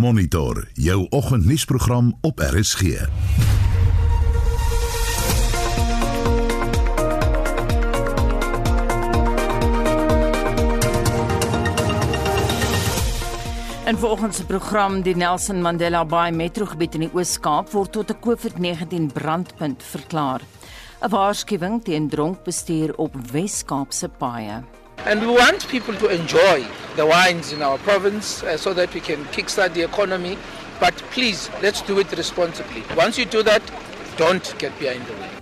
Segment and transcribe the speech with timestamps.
[0.00, 2.80] Monitor jou oggendnuusprogram op RSG.
[2.80, 3.08] En
[13.98, 19.12] volgens se program die Nelson Mandela Bay metrogebied in die Oos-Kaap word tot 'n COVID-19
[19.12, 20.40] brandpunt verklaar.
[21.02, 24.79] 'n Waarskuwing teen dronkbestuur op Wes-Kaapse paaie.
[25.06, 26.66] And we want people to enjoy
[26.96, 30.36] the wines in our province uh, so that we can kickstart the economy.
[30.78, 32.82] But please, let's do it responsibly.
[32.96, 33.62] Once you do that,
[34.16, 35.40] don't get behind the wheel.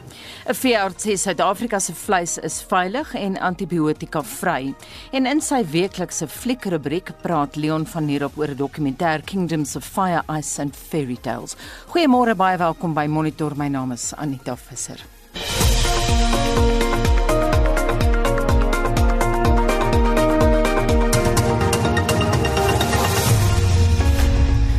[0.48, 4.74] 'n Veearts sê Suid-Afrika se vleis is veilig en antibiotika vry.
[5.12, 9.84] En in sy weeklikse fliekrubriek praat Leon van hier op oor 'n dokumentêr Kingdoms of
[9.84, 11.56] Fire, Ice and Fairy Tales.
[11.93, 13.52] Goeiemôre, baie welkom by Monitor.
[13.56, 15.04] My naam is Anita Visser.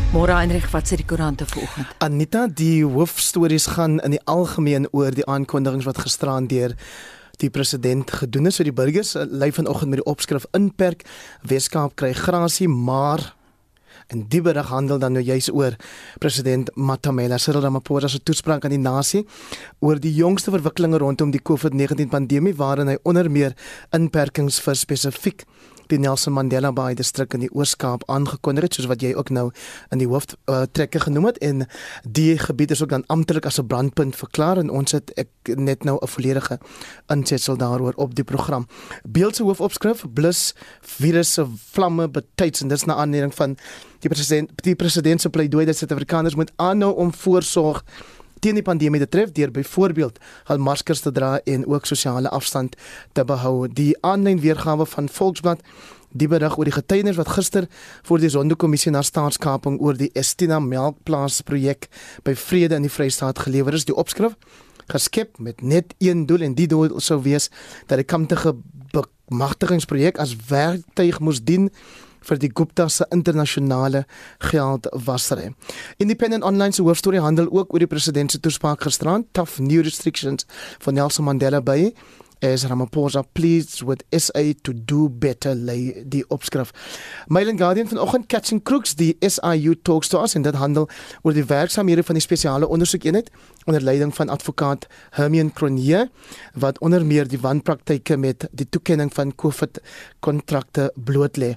[0.09, 1.91] Môre Heinrich, wat sê die koerante vanoggend?
[2.01, 6.73] Anita, die hoofstories gaan in die algemeen oor die aankondigings wat gisteraan deur
[7.37, 9.13] die president gedoen het vir die burgers.
[9.29, 11.05] Lei vanoggend met die opskrif inperk
[11.45, 13.35] Weskaap kry grasie, maar
[14.09, 15.75] En die berig handel dan nou juis oor
[16.17, 19.21] president Matamela Cyril Ramaphosa se toespraak aan die nasie
[19.85, 23.53] oor die jongste verwikkelinge rondom die COVID-19 pandemie waarin hy onder meer
[23.93, 25.45] inperkings vir spesifiek
[25.89, 29.49] die Nelson Mandela Bay distrik in die Oos-Kaap aangekondig het soos wat jy ook nou
[29.93, 31.65] in die hooftrekke uh, genoem het en
[32.03, 35.83] die gebied is ook dan amptelik as 'n brandpunt verklaar en ons het ek net
[35.83, 36.59] nou 'n volledige
[37.07, 38.67] insetsel daaroor op die program.
[39.03, 43.57] Beeldse hoofopskrif blus virusse vlamme betyds en dis na aanleiding van
[43.99, 47.83] die president die president se pleidooi dat Suid-Afrikaners moet aanhou om voorsorg
[48.39, 52.75] teen die pandemie te tref deur byvoorbeeld hul maskers te dra en ook sosiale afstand
[53.13, 53.67] te behou.
[53.67, 55.63] Die aanlyn weergawe van Volksblad
[56.09, 57.67] die berig oor die getuienis wat gister
[58.07, 61.85] voor die Sonderkommissie na staatskaping oor die Estina melkplaas projek
[62.25, 63.85] by Vrede in die Vrystaat gelewer is.
[63.85, 64.33] Die opskrif
[64.89, 67.49] geskep met net een doel en die doel sou wees
[67.87, 68.55] dat die kamptige
[69.29, 71.69] bemagtigingsprojek as werktuig moes dien
[72.21, 74.05] vir die Gupta se internasionale
[74.51, 75.53] geldwasery.
[75.97, 80.45] Independent Online se hoofstorie handel ook oor die president se toespraak gisterand, tough new restrictions
[80.79, 81.93] van Nelson Mandela Bay
[82.41, 86.71] as Ramaphosa pleads with SA to do better lay die opskrif.
[87.27, 90.87] Mail and Guardian vanoggend catching crooks die SIU talks to us en dit handel
[91.23, 93.31] oor die werksamehede van die spesiale ondersoekeenheid
[93.65, 96.09] onder leiding van advokaat Hermione Cronier
[96.53, 99.81] wat onder meer die wanpraktyke met die toekenning van COVID
[100.19, 101.55] kontrakte blootlê.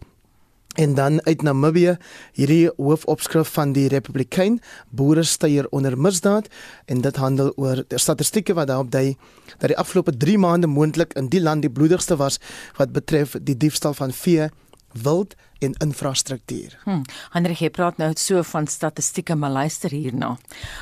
[0.73, 1.97] En dan uit Namibië,
[2.33, 6.49] hierdie hoofopskrif van die Republikein, boere steier onder misdaad
[6.85, 9.17] en dit handel oor statistieke wat daarop dui
[9.59, 12.41] dat die afgelope 3 maande moontlik in die land die bloedigste was
[12.77, 14.49] wat betref die diefstal van vee,
[14.93, 16.79] wild en infrastruktuur.
[16.85, 17.03] Hm.
[17.35, 20.37] Hendrik, jy praat nou so van statistieke, maar luister hierna.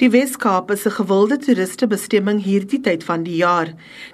[0.00, 3.68] Die Weskaap is 'n gewilde toeristebestemming hierdie tyd van die jaar.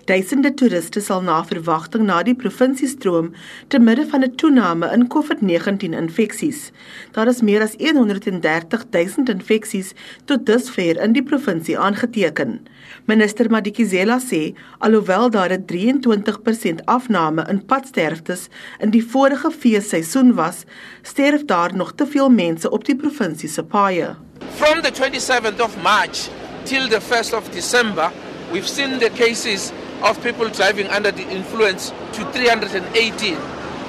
[0.05, 3.31] Duisende toeriste sal na verwagting na die provinsie stroom
[3.69, 6.71] te midde van 'n toename in COVID-19 infeksies.
[7.13, 9.95] Daar is meer as 130 000 infeksies
[10.25, 12.61] tot dusver in die provinsie aangeteken.
[13.07, 18.49] Minister Madikizela sê alhoewel daar 'n 23% afname in padsterftes
[18.81, 20.65] in die vorige feesseisoen was,
[21.03, 24.30] sterf daar nog te veel mense op die provinsie se paaie.
[24.41, 26.29] From the 27th of March
[26.65, 28.13] till the 1st of December,
[28.51, 29.73] we've seen the cases
[30.03, 33.37] of people driving under the influence to 318,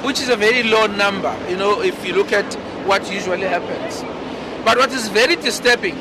[0.04, 2.54] which is a very low number, you know, if you look at
[2.86, 4.02] what usually happens.
[4.66, 5.98] But what is very disturbing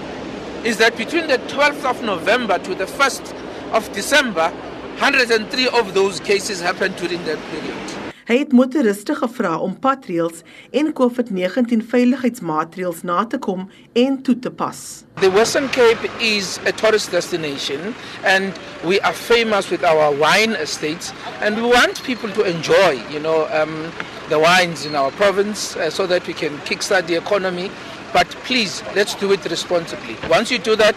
[0.65, 3.35] is that between the 12th of November to the 1st
[3.73, 4.51] of December,
[4.99, 7.90] 103 of those cases happened during that period.
[8.31, 10.45] Hy het motoriste gevra om padreëls
[10.79, 13.65] en COVID-19 veiligheidsmaatreëls na te kom
[13.99, 15.03] en toe te pas.
[15.19, 17.93] The Western Cape is a tourist destination
[18.23, 18.55] and
[18.87, 21.11] we are famous with our wine estates
[21.43, 23.91] and we want people to enjoy, you know, um,
[24.29, 27.69] the wines in our province uh, so that we can kickstart the economy.
[28.13, 30.15] But please, let's do it responsibly.
[30.31, 30.95] Once you do that,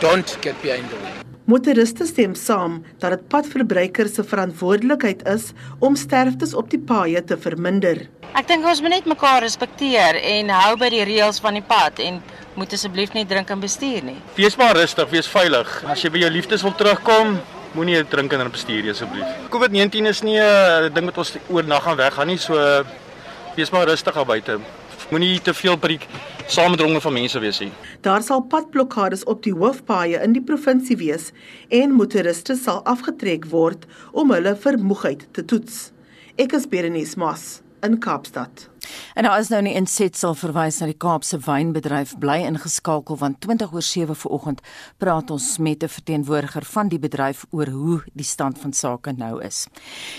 [0.00, 1.29] don't get behind the wheel.
[1.50, 5.48] Motoriste stem saam dat dit padverbruikers se verantwoordelikheid is
[5.82, 8.04] om sterftes op die paaie te verminder.
[8.38, 11.98] Ek dink ons moet net mekaar respekteer en hou by die reëls van die pad
[12.04, 12.20] en
[12.54, 14.18] moet asseblief nie drink en bestuur nie.
[14.36, 15.72] Wees maar rustig, wees veilig.
[15.90, 17.40] As jy by jou liefdes wil terugkom,
[17.74, 19.26] moenie drink en bestuur asseblief.
[19.50, 22.54] COVID-19 is nie 'n ding wat ons oornag gaan weggaan nie, so
[23.56, 24.60] wees maar rustig daar buite.
[25.10, 25.96] Moenie te veel by die
[26.46, 27.72] samedronge van mense wees nie.
[28.06, 31.32] Daar sal padblokkades op die hoofpaaie in die provinsie wees
[31.74, 35.88] en motoriste sal afgetrek word om hulle vermoegheid te toets.
[36.38, 38.68] Ek is Berenice Moss in Kaapstad.
[39.14, 43.40] En nou is nou nie inset sal verwys na die Kaapse wynbedryf bly ingeskakel want
[43.44, 44.60] 20 oor 7 vanoggend
[45.02, 49.42] praat ons met 'n verteenwoordiger van die bedryf oor hoe die stand van sake nou
[49.42, 49.66] is.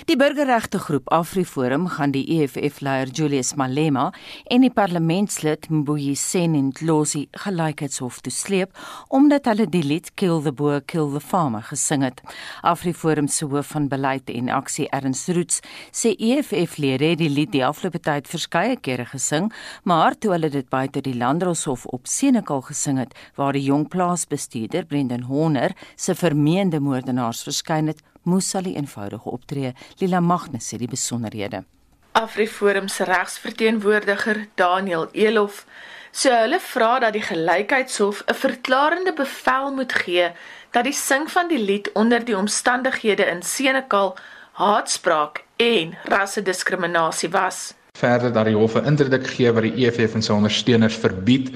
[0.06, 4.13] Die burgerregte groep AfriForum gaan die EFF-leier Julius Malema
[4.47, 8.77] en die parlementslid Mbuyiseni Ndlozi gelykheidshof toe sleep
[9.07, 12.21] omdat hulle die lied Kill the Boer Kill the Farmer gesing het.
[12.62, 15.59] AfriForum se hoof van beleid en aksie Ernst Roots
[15.91, 19.52] sê EFF-lede het die lied die afgelope tyd verskeie kere gesing,
[19.84, 24.86] maar toe hulle dit buite die Landdroshof op Senekal gesing het, waar die jong plaasbestuurder
[24.86, 29.74] Brendan Horner se vermeende moordenaars verskyn het, moes hulle eenvoudig optree.
[30.00, 31.63] Lila Magnus sê die besonderhede.
[32.12, 35.66] AfriForum se regsverteenwoordiger Daniel Elof
[36.12, 40.31] sê hulle vra dat die gelykheidshof 'n verklarende bevel moet gee
[40.72, 44.18] dat die sing van die lied onder die omstandighede in Senekal
[44.52, 50.23] haatspraak en rassediskriminasie was verder dat die hof 'n interdik gee wat die EFF en
[50.25, 51.51] sy ondersteuners verbied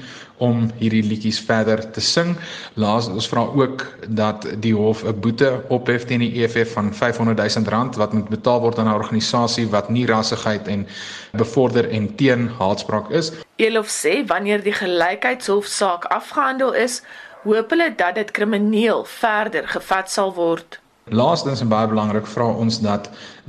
[0.46, 2.36] om hierdie liedjies verder te sing.
[2.74, 7.38] Laas ons vra ook dat die hof 'n boete ophef teen die EFF van 500
[7.56, 10.86] 000 rand wat moet betaal word aan 'n organisasie wat nie rassigheid en
[11.32, 13.32] bevorder en teen haatspraak is.
[13.56, 17.02] Elof sê wanneer die gelykheidshof saak afgehandel is,
[17.42, 20.80] hoop hulle dat dit krimineel verder gevat sal word.
[21.14, 23.04] Laastens en baie belangrik vra ons dat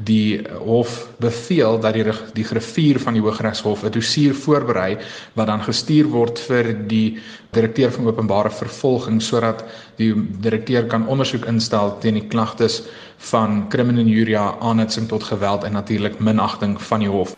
[0.06, 2.04] die hof beveel dat die
[2.38, 5.00] die griffier van die Hooggeregshof 'n dossier voorberei
[5.34, 7.18] wat dan gestuur word vir die
[7.58, 9.64] direkteur van openbare vervolging sodat
[9.96, 12.84] die direkteur kan ondersoek instel teen die klagtes
[13.18, 17.36] van kriminaluria aanhitsing tot geweld en natuurlik minagting van die hof.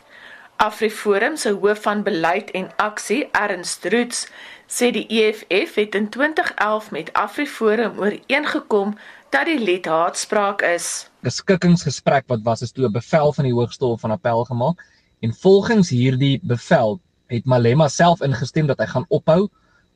[0.57, 4.27] Afriforum se hoof van beleid en aksie Ernst Roots
[4.68, 8.98] sê die EFF het in 2011 met Afriforum ooreengekom
[9.29, 11.09] dat die lied haatspraak is.
[11.23, 14.85] 'n Skikkingsgesprek wat was is toe 'n bevel van die Hoogste Hof van Appel gemaak
[15.21, 19.49] en volgens hierdie bevel het Malema self ingestem dat hy gaan ophou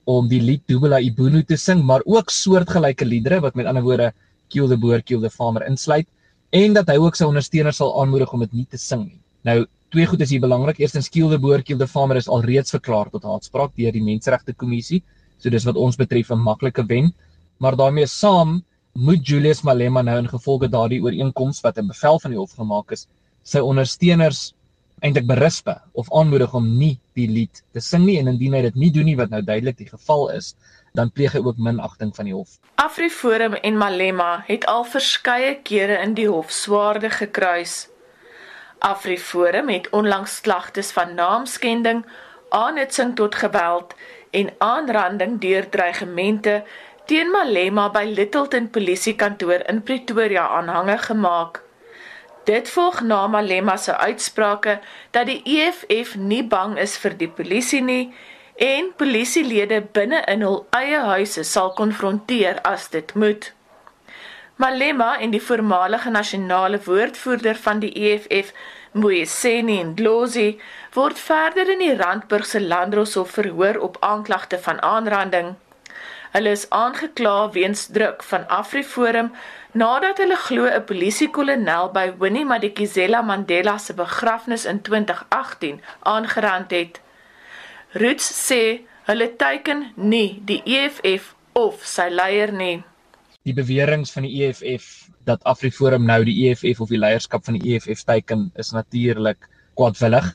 [0.03, 4.13] om die lied Dubela Ibunu te sing, maar ook soortgelyke liedere wat met ander woorde
[4.49, 6.07] Kill the Boer Kill the Farmer insluit
[6.51, 9.19] en dat hy ook sy ondersteuners sal aanmoedig om dit nie te sing nie.
[9.43, 10.79] Nou twee goed is hier belangrik.
[10.79, 14.53] Eerstens Kill the Boer Kill the Farmer is alreeds verklaar tot haatspraak deur die Menseregte
[14.53, 15.03] Kommissie.
[15.39, 17.13] So dis wat ons betref 'n maklike wen.
[17.57, 22.31] Maar daarmee saam moet Julius Malema nou in gevolge daardie ooreenkoms wat 'n bevel van
[22.31, 23.07] die hof gemaak is,
[23.43, 24.53] sy ondersteuners
[25.01, 28.75] eintlik berispe of aanmoedig om nie die lied te sing nie en indien hy dit
[28.75, 30.55] nie doen nie wat nou duidelik die geval is,
[30.93, 32.59] dan pleeg hy ook minagting van die hof.
[32.75, 37.89] AfriForum en Malema het al verskeie kere in die hof swaarde gekruis.
[38.79, 42.05] AfriForum het onlangs klagtes van naamskending,
[42.49, 43.95] aanhitsing tot geweld
[44.31, 46.63] en aanranding deur dreigemente
[47.05, 51.59] teen Malema by Littleton polisiekantoor in Pretoria aanhange gemaak.
[52.47, 54.79] Dit volg na Malema se uitsprake
[55.11, 58.13] dat die EFF nie bang is vir die polisie nie
[58.55, 63.51] en polisielede binne in hul eie huise sal konfronteer as dit moet.
[64.55, 68.53] Malema en die voormalige nasionale woordvoerder van die EFF,
[68.93, 70.59] Moeseni Ndlozi,
[70.93, 75.55] word verder in die Randburg se Landdroshof verhoor op aanklagte van aanranding.
[76.33, 79.31] Hulle is aangekla weens druk van AfriForum
[79.73, 87.01] nadat hulle glo 'n polisiekolonel by Winnie Madikizela Mandela se begrafnis in 2018 aangerand het.
[87.93, 92.77] Roots sê Hulle teiken nie die EFF of sy leier nie.
[93.43, 97.73] Die beweringe van die EFF dat AfriForum nou die EFF of die leierskap van die
[97.73, 100.29] EFF teiken is natuurlik kwadwillig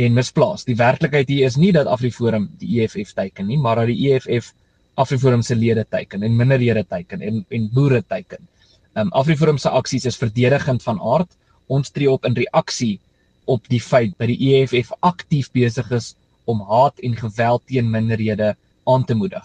[0.00, 0.64] en misplaas.
[0.64, 4.54] Die werklikheid hier is nie dat AfriForum die EFF teiken nie, maar dat die EFF
[4.94, 8.48] AfriForum se lede teiken en minderhede teiken en en boere teiken.
[8.94, 11.30] Um AfriForum se aksies is verdedigend van aard.
[11.66, 13.00] Ons tree op in reaksie
[13.44, 18.54] op die feit dat die EFF aktief besig is om haat en geweld teen minderhede
[18.84, 19.44] aan te moedig.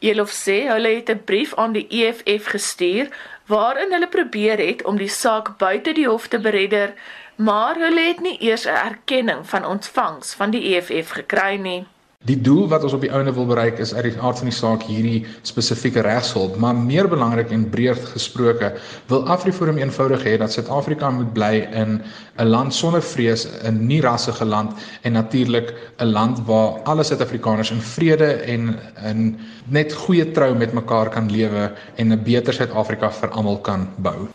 [0.00, 3.08] Elof sê hulle het 'n brief aan die EFF gestuur
[3.46, 6.94] waarin hulle probeer het om die saak buite die hof te beredder,
[7.36, 11.86] maar hulle het nie eers 'n erkenning van ontvangs van die EFF gekry nie.
[12.24, 14.56] Die doel wat ons op die ouene wil bereik is uit die aard van die
[14.56, 18.70] saak hierdie spesifieke regshulp, maar meer belangrik en breër gesproke,
[19.10, 22.00] wil AfriForum eenvoudig hê dat Suid-Afrika moet bly in
[22.38, 27.70] 'n land sonder vrees, 'n nie rassige land en natuurlik 'n land waar alle Suid-Afrikaners
[27.70, 29.38] in vrede en in
[29.68, 34.28] net goeie trou met mekaar kan lewe en 'n beter Suid-Afrika vir almal kan bou.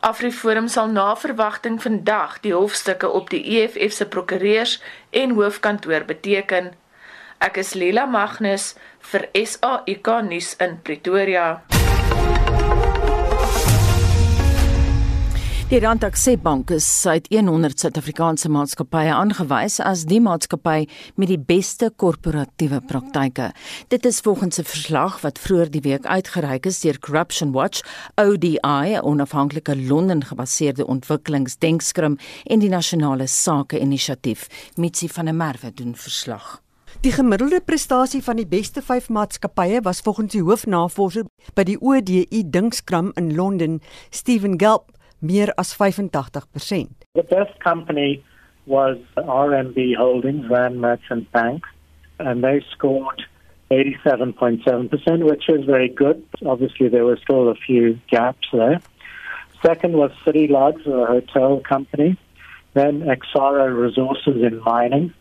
[0.00, 6.72] AfriForum sal na verwagting vandag die hofstukke op die EFF se prokureurs en hoofkantoor beteken
[7.44, 8.70] Ek is Lila Magnus
[9.10, 11.58] vir SAIK nuus in Pretoria.
[15.68, 20.86] Die Randakse Bank is uit 100 Suid-Afrikaanse maatskappye aangewys as die maatskappy
[21.20, 23.50] met die beste korporatiewe praktyke.
[23.92, 27.82] Dit is volgens 'n verslag wat vroeër die week uitgereik is deur Corruption Watch,
[28.16, 34.48] ODI, 'n onafhanklike Londen-gebaseerde ontwikkelingsdenkskrim en die Nasionale Sake Inisiatief.
[34.76, 36.63] Mitsi van der Merwe doen verslag.
[37.04, 42.38] Die gemiddelde prestasie van die beste 5 maatskappye was volgens die hoofnavorser by die ODI
[42.48, 43.74] Dinkskram in Londen,
[44.08, 44.86] Stephen Gelb,
[45.20, 46.88] meer as 85%.
[47.12, 48.22] The best company
[48.64, 51.66] was RMB Holdings, Rand Merchant Bank,
[52.16, 53.20] and they scored
[53.68, 56.24] 87.7%, which is very good.
[56.46, 58.80] Obviously, there were still a few gaps there.
[59.60, 62.16] Second was City Lodge, a hotel company.
[62.72, 65.12] Then Exara Resources in mining.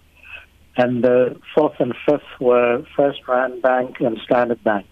[0.75, 4.85] And the fourth and fifth were First Rand Bank and Standard Bank.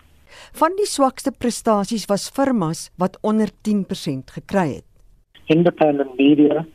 [0.53, 4.85] Van die swakste prestasies was firmas wat onder 10% gekry het.
[5.45, 6.65] Independent Media,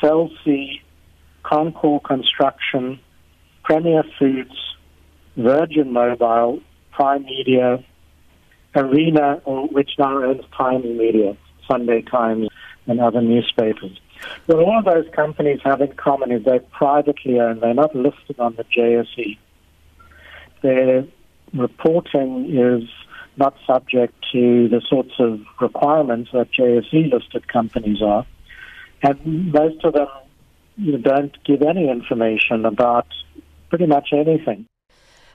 [0.00, 0.82] Celsea,
[1.42, 2.98] Concord Construction,
[3.62, 4.76] Premier Foods,
[5.36, 6.60] Virgin Mobile,
[6.90, 7.82] Prime Media,
[8.74, 9.40] Arena,
[9.72, 11.36] which now owns Time Media,
[11.70, 12.48] Sunday Times,
[12.86, 13.98] and other newspapers.
[14.46, 17.60] What all of those companies have in common is they're privately owned.
[17.60, 19.38] They're not listed on the JSE.
[20.62, 21.04] Their
[21.52, 22.88] reporting is
[23.36, 28.26] not subject to the sorts of requirements that JSE listed companies are.
[29.02, 30.08] And most of them
[30.76, 33.06] you don't give any information about
[33.68, 34.66] pretty much anything.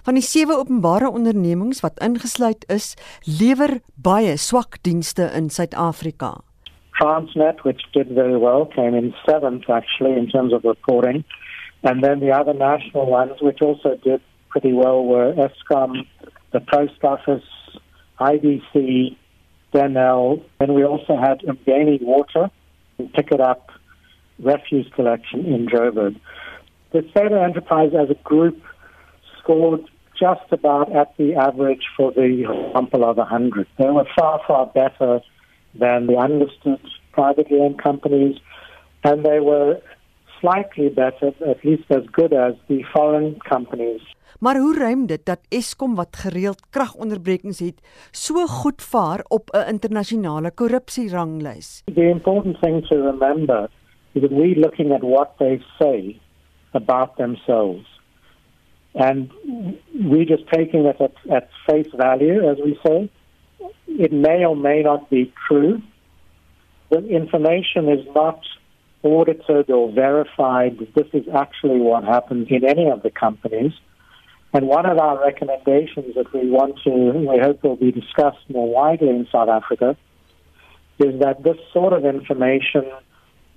[0.04, 2.94] Van die sewe openbare ondernemings wat ingesluit is,
[3.24, 6.40] lewer baie swak dienste in Suid-Afrika.
[7.00, 11.24] Transnet, which did very well, came in seventh actually in terms of reporting.
[11.84, 16.06] And then the other national ones, which also did pretty well, were ESCOM,
[16.52, 17.44] the Post Office,
[18.20, 19.16] IBC,
[19.74, 20.44] Denel.
[20.60, 22.50] Then we also had Umgani Water
[22.98, 23.72] and Pick It Up
[24.40, 26.20] refuse collection in Joburg.
[26.92, 28.62] The state enterprise as a group
[29.40, 29.82] scored
[30.20, 33.68] just about at the average for the sample of 100.
[33.78, 35.22] They were far, far better
[35.74, 36.80] than the unlisted
[37.12, 38.38] privately owned companies,
[39.04, 39.82] and they were
[40.40, 44.02] slightly better, at least as good as the foreign companies.
[44.40, 49.68] Maar hoe ruim dit dat Eskom wat gereeld kragonderbrekings het, so goed vaar op 'n
[49.68, 51.82] internasionale korrupsieranglys?
[51.86, 53.70] The important thing to remember
[54.12, 56.20] is that we're looking at what they say
[56.72, 58.00] about themselves.
[58.94, 59.32] And
[59.94, 63.10] we're just taking it at, at face value, as we say.
[63.88, 65.82] It may or may not be true.
[66.90, 68.42] The information is not
[69.04, 70.80] audited or verified.
[70.96, 73.74] This is actually what happens in any of the companies.
[74.54, 78.68] And one of our recommendations that we want to, we hope will be discussed more
[78.68, 79.96] widely in South Africa,
[80.98, 82.92] is that this sort of information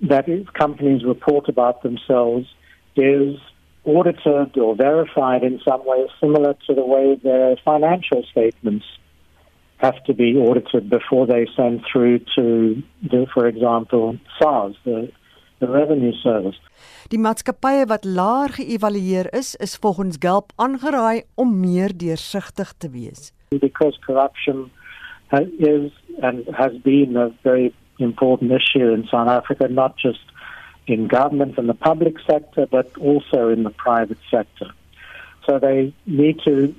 [0.01, 2.47] that companies report about themselves
[2.95, 3.37] is
[3.85, 8.85] audited or verified in some way similar to the way their financial statements
[9.83, 15.11] have to be audited before they send through to, the, for example, SARS, the,
[15.59, 16.59] the revenue service.
[17.11, 23.31] Die maatskappye wat laer geëvalueer is, is volgens Gelp aangeraai om meer deursigtig te wees.
[23.51, 24.69] Because corruption
[25.59, 30.31] is and has been a very important issue in South Africa, not just
[30.87, 34.71] in government and the public sector, but also in the private sector.
[35.45, 36.73] So they need to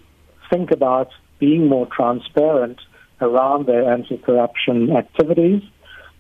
[0.50, 2.80] think about being more transparent
[3.28, 5.62] around their anti-corruption activities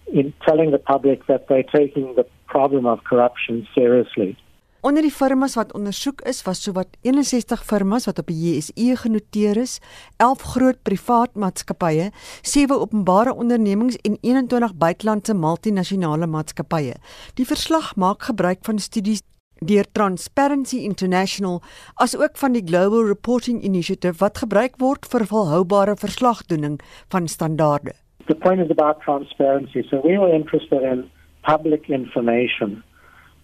[0.06, 4.36] in telling the public that they're taking the problem of corruption seriously.
[4.84, 9.56] Onder die firmas wat ondersoek is, was sowat 61 firmas wat op die JSE genoteer
[9.56, 9.78] is,
[10.20, 12.10] 11 groot privaat maatskappye,
[12.42, 16.98] 7 openbare ondernemings en 21 buitelandse multinasjonale maatskappye.
[17.40, 19.24] Die verslag maak gebruik van studies
[19.66, 21.60] deur Transparency International
[22.02, 26.80] asook van die Global Reporting Initiative wat gebruik word vir volhoubare verslagdoening
[27.12, 27.92] van standaarde.
[28.26, 29.84] The point is about transparency.
[29.90, 31.10] So we were interested in
[31.42, 32.82] public information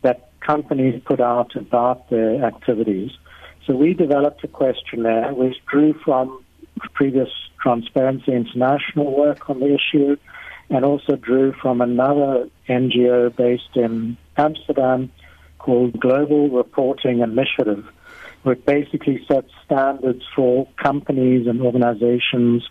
[0.02, 3.10] that companies put out about their activities.
[3.66, 6.42] So we developed a questionnaire which drew from
[6.94, 7.28] previous
[7.62, 10.16] Transparency International work on the issue
[10.70, 15.10] and also drew from another NGO based in Amsterdam
[15.60, 17.84] called Global Reporting Initiative,
[18.42, 22.68] which basically sets standards for companies and organizations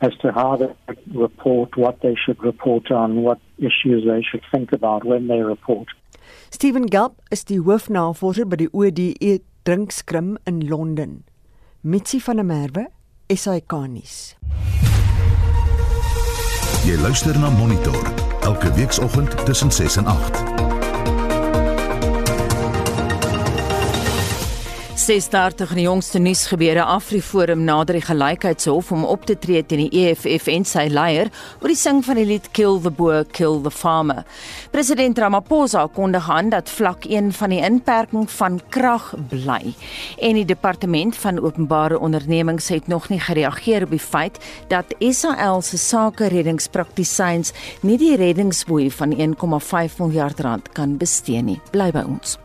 [0.00, 0.72] as to how they
[1.12, 5.88] report, what they should report on, what issues they should think about when they report.
[6.50, 11.24] Stephen Gelb is die hoofnavorser by die ODE drinkskrim in Londen.
[11.82, 12.86] Mitsi van der Merwe,
[13.28, 14.36] SAK-nuus.
[16.84, 20.69] Jy luister na Monitor elke weekoggend tussen 6 en 8.
[25.00, 30.02] 36 in die jongste nuusgebeure Afriforum nader die gelykheidshof om op te tree teen die
[30.02, 31.30] EFF en sy leier
[31.62, 34.26] oor die sing van die lied Kill the Boer Kill the Farmer.
[34.74, 39.72] President Ramaphosa kondig aan dat vlak 1 van die inperking van krag bly
[40.18, 44.36] en die departement van openbare ondernemings het nog nie gereageer op die feit
[44.68, 47.54] dat SAL se sake reddingspraktisyns
[47.88, 51.60] nie die reddingsboei van 1,5 miljard rand kan bestee nie.
[51.72, 52.36] Bly by ons.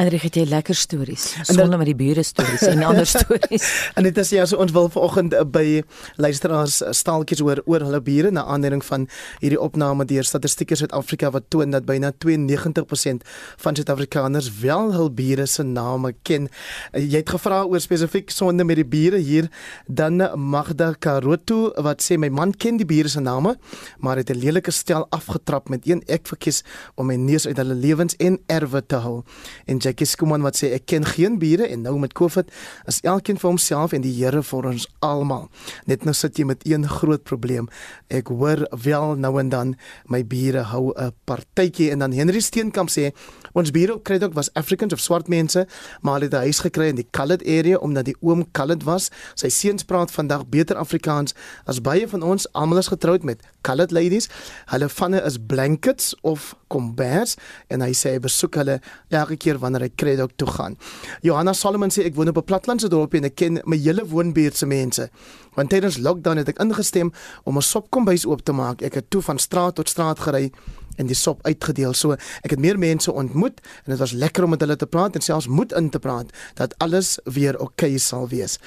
[0.00, 1.24] Heinrich het jy lekker stories.
[1.44, 3.64] Sonder met die bure stories en ander stories.
[4.00, 5.82] en dit is ja, so ons wil vanoggend eh, by
[6.16, 9.04] luisteraars eh, staaltjies oor oor hulle bure na aanleiding van
[9.42, 13.26] hierdie opname deur Statistiek Suid-Afrika wat toon dat byna 92%
[13.60, 16.48] van Suid-Afrikaners wel hul bure se name ken.
[16.94, 19.50] Eh, jy het gevra oor spesifiek sonde met die bure hier
[19.84, 23.58] dan Magda Karoto wat sê my man ken die bure se name,
[24.00, 26.64] maar het 'n lelike stel afgetrap met een ek verkies
[26.96, 29.22] om my neus uit hulle lewens en erwe te hou.
[29.66, 32.50] En Jackie Skuman wat sê ek ken geen bure en nou met Covid
[32.90, 35.48] is elkeen vir homself en die Here vir ons almal.
[35.90, 37.66] Net nou sit jy met een groot probleem.
[38.06, 39.74] Ek hoor wel nou en dan
[40.06, 43.10] my bure hou 'n partytjie en dan Henry Steenkamp sê
[43.52, 45.66] ons bure kry ook was Africans of swart mense,
[46.02, 49.10] maar hulle het 'n huis gekry in die colored area omdat die oom colored was.
[49.34, 51.34] Sy seuns praat vandag beter Afrikaans
[51.66, 54.28] as baie van ons almal is getroud met colored ladies.
[54.66, 57.36] Hulle vanne is blankets of kombers
[57.68, 58.78] en hy sê hy besoek hulle
[59.10, 60.78] elke keer wanneer hy Kredok toe gaan.
[61.26, 64.56] Johanna Solomon sê ek woon op 'n platlandse dorpie en ek ken my hele woonbuurt
[64.56, 65.10] se mense.
[65.56, 67.12] Want tydens lockdown het ek ingestem
[67.44, 68.82] om 'n sopkombuis oop te maak.
[68.82, 70.52] Ek het toe van straat tot straat gery
[71.00, 71.94] en die sop uitgedeel.
[71.96, 75.16] So ek het meer mense ontmoet en dit was lekker om met hulle te praat
[75.16, 78.58] en selfs moed in te praat dat alles weer oukei okay sal wees.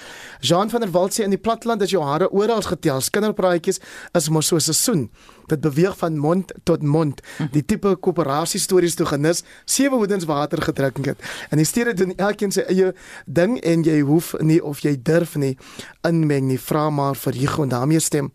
[0.42, 3.02] Jean van der Walt sê in die platland is jou hare oral getel.
[3.14, 3.80] Kinderpraatjies
[4.18, 5.10] is mos so 'n seisoen.
[5.48, 7.22] Dit beweeg van mond tot mond.
[7.52, 11.20] Die tipe koöperasie stories toe genis, sewe hoedens water gedrink het.
[11.50, 12.94] En die stede doen elkeen sy eie
[13.26, 15.58] ding en jy hoef nie of jy durf nie
[16.02, 16.60] inmeng nie.
[16.60, 18.32] Vra maar vir Hugo en daarmee stem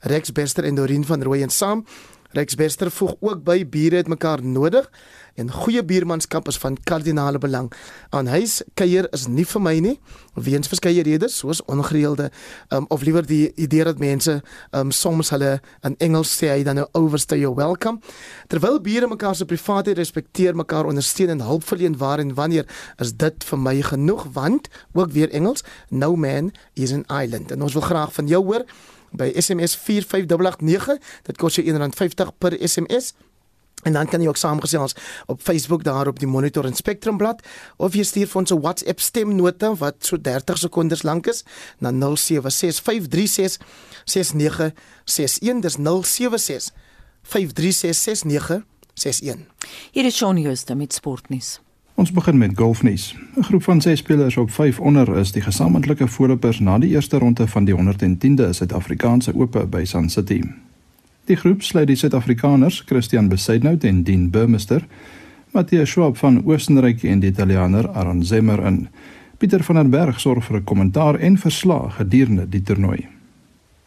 [0.00, 1.84] Rex Bester en Dorien van Rooyen saam.
[2.32, 4.86] Rex Bester voeg ook by bure het mekaar nodig
[5.34, 7.72] en goeie buurmanskap is van kardinale belang.
[8.10, 9.94] Aan huis kuier is nie vir my nie
[10.34, 12.28] weens verskeie redes soos ongereelde
[12.70, 14.36] um, of liewer die idee dat mense
[14.70, 17.98] um, soms hulle in Engels sê hy dan nou overstay your welcome.
[18.46, 22.68] Terwyl bure mekaar se privaatheid respekteer, mekaar ondersteun en hulp verleen waar en wanneer
[23.02, 27.50] is dit vir my genoeg want ook weer Engels no man is an island.
[27.50, 28.66] En ons wil graag van jou hoor
[29.10, 30.98] by SMS 45889.
[31.22, 33.14] Dit kos jou R1.50 per SMS.
[33.82, 34.94] En dan kan jy ook saamgesels
[35.26, 37.42] op Facebook daar op die Monitor en Spectrum blad
[37.76, 41.44] of jy stuur vir ons 'n WhatsApp stemnota wat so 30 sekondes lank is
[41.78, 41.92] na 0765366961
[45.60, 45.80] dis 0765366961
[49.90, 51.60] Hier is Shaun Jooste met sportnuus
[52.00, 53.16] Ons begin met golfnuus.
[53.36, 57.18] 'n Groep van 6 spelers op 5 onder is die gesamentlike voorlopers na die eerste
[57.18, 60.42] ronde van die 110de Suid-Afrikaanse Ope by Sun City.
[61.24, 64.86] Die groep sluit die Suid-Afrikaners Christian Besaidnout en Dean Burmester,
[65.50, 68.88] Matthias Schwab van Oostenryk en die Italianer Aron Zemmer in.
[69.38, 73.06] Pieter van der Berg sorg vir 'n kommentaar en verslag gedurende die toernooi.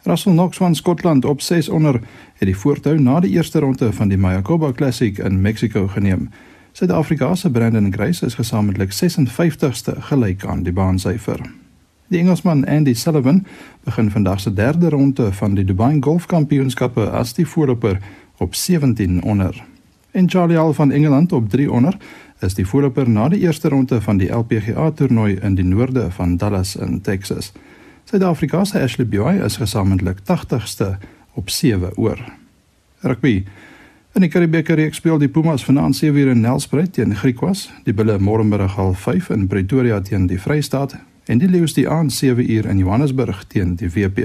[0.04, 1.94] Russell Knox van Skotland op 6 onder
[2.34, 6.30] het die voortou na die eerste ronde van die Mayakoba Classic in Mexico geneem.
[6.74, 11.38] Suid-Afrika se Brandon Grace is gesamentlik 56ste gelyk aan die baansyfer.
[12.10, 13.46] Die Engelsman Andy Sullivan
[13.84, 18.00] begin vandag se derde ronde van die Dubai Golf Kampioenskappe as die voorloper
[18.38, 19.64] op 17 onder.
[20.12, 21.98] En Charlie Al van Engeland op 3 onder
[22.40, 26.38] is die voorloper na die eerste ronde van die LPGA toernooi in die noorde van
[26.38, 27.52] Dallas in Texas.
[28.04, 30.98] Suid-Afrika se Ashley Buy is gesamentlik 80ste
[31.34, 32.18] op 7 oor.
[33.00, 33.44] Rugby.
[34.14, 38.20] In die Karibeker reeks speel die Pumas vanaand 7:00 in Nelspruit teen Griquas, die Bulle
[38.20, 42.78] môremiddag half 5 in Pretoria teen die Vrystaat en die Lions die aand 7:00 in
[42.78, 44.20] Johannesburg teen die WP.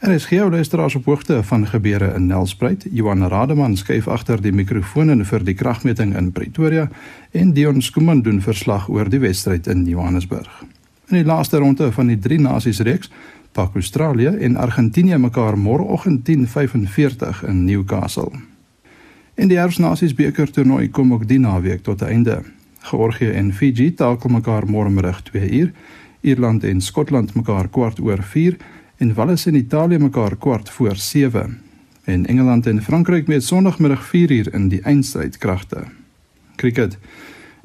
[0.00, 2.86] Er is geen luisteraars op hoogte van gebeure in Nelspruit.
[2.92, 6.90] Johan Rademan skuif agter die mikrofoon in vir die kragmeting in Pretoria
[7.32, 10.64] en Dion Skuman doen verslag oor die wedstryd in Johannesburg.
[11.08, 13.10] In die laaste ronde van die drie nasies reeks,
[13.52, 18.30] pak Australië en Argentinië mekaar môreoggend 10:45 in Newcastle.
[19.38, 22.42] In die Herfsnasies beker toernooi kom ook die naweek tot 'n einde.
[22.90, 25.70] Georgië en Fiji takel mekaar môremiddag 2uur,
[26.20, 28.56] Ierland en Skotland mekaar kwart oor 4
[28.96, 31.60] en Wales en Italië mekaar kwart voor 7
[32.04, 35.84] en Engeland en Frankryk met Sondagmiddag 4uur in die eindstryd kragte.
[36.56, 36.98] Cricket.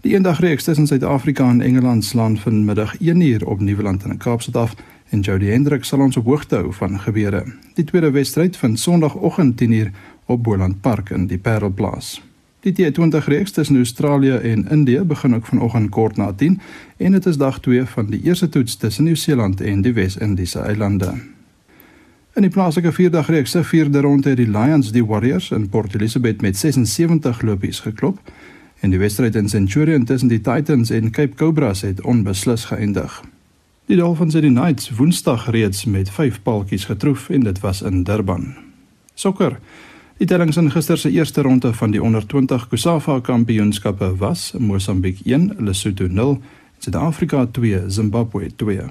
[0.02, 4.76] Die eendagreeks tussen Suid-Afrika en Engeland slaan vanmiddag 1uur op Nieuweland in Kaapstad af
[5.10, 7.44] en Jody Hendrik sal ons op hoogte hou van gebeure.
[7.74, 9.92] Die tweede wedstryd vind Sondagoggend 10uur
[10.26, 12.22] op Boland Park in die Parelplaas.
[12.64, 16.62] Die T20 reeks tussen Australië en Indië begin ook vanoggend kort na 10
[16.98, 21.14] en dit is dag 2 van die eerste toets tussen Nieu-Seeland en die Wes-Indiese eilande.
[22.34, 25.96] In die plaaslike vierdag reeks se vierde ronde het die Lions die Warriors in Port
[25.96, 28.32] Elizabeth met 76 lopies geklop
[28.80, 33.22] en die wedstryd in Centurion tussen die Titans en Cape Cobras het onbeslis geëindig.
[33.86, 38.04] Die Dolphins het die Knights Woensdag reeds met 5 paaltjies getroof en dit was in
[38.04, 38.56] Durban.
[39.14, 39.60] Sokker
[40.18, 45.20] Die tellings in gister se eerste ronde van die onder 20 Kusafa Kampioenskappe was Mosambiek
[45.26, 46.38] 1, Lesotho 0,
[46.78, 48.82] Suid-Afrika 2, Zimbabwe 2.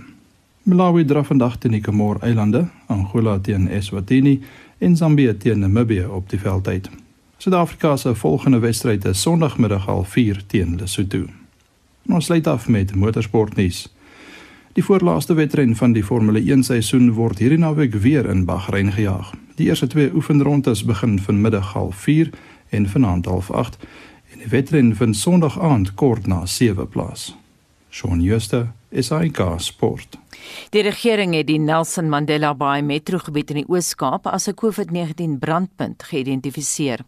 [0.62, 4.40] Malawi draf vandag teen die Comore Eilande, Angola teen Eswatini
[4.78, 6.90] en Zambië teen Namibië op die veldtyd.
[7.37, 11.26] Suid-Afrika se volgende wedstryd is Sondagmiddag al 4 teen Lesotho.
[12.06, 13.87] Ons sluit af met motorsportnuus.
[14.72, 19.32] Die voorlaaste wedren van die Formule 1 seisoen word hierdie naweek weer in Bahrein gejaag.
[19.54, 22.30] Die eerste twee oefenrondes begin vanmiddag half 4
[22.68, 23.76] en vanaand half 8
[24.32, 27.36] en die wedren vind Sondag aand kort na 7 plaas.
[27.90, 30.18] Shaun Schuster, SAK Sport.
[30.70, 36.02] Die regering het die Nelson Mandela Bay metrogebied in die Oos-Kaap as 'n COVID-19 brandpunt
[36.02, 37.00] geïdentifiseer.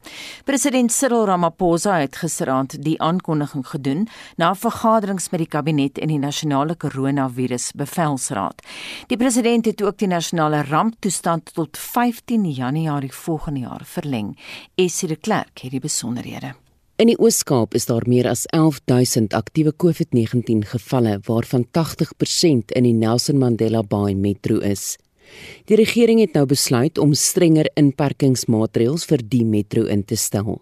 [0.44, 6.18] President Cyril Ramaphosa het gisteraand die aankondiging gedoen na vergaderings met die kabinet en die
[6.18, 8.62] nasionale koronavirus bevelsraad.
[9.06, 14.38] Die president het ook die nasionale ramptoestand tot 15 Januarie volgende jaar verleng.
[14.74, 16.63] Esie de Klerk het die besonderhede.
[16.96, 22.92] In die Oos-Kaap is daar meer as 11000 aktiewe COVID-19 gevalle waarvan 80% in die
[22.94, 24.94] Nelson Mandela Bay metro is.
[25.66, 30.60] Die regering het nou besluit om strenger inperkingsmaatreëls vir die metro in te stel.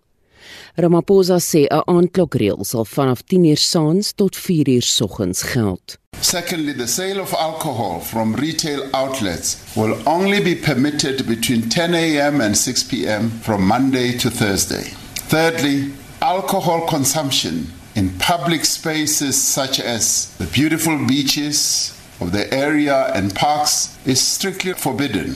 [0.81, 5.99] Ramaphosa sê 'n aandklokreël sal vanaf 10:00 saans tot 4:00 soggens geld.
[6.21, 12.41] Secondly, the sale of alcohol from retail outlets will only be permitted between 10 a.m.
[12.41, 13.31] and 6 p.m.
[13.43, 14.93] from Monday to Thursday.
[15.29, 15.93] Thirdly,
[16.23, 23.99] alcohol consumption in public spaces such as the beautiful beaches of the area and parks
[24.07, 25.35] is strictly forbidden.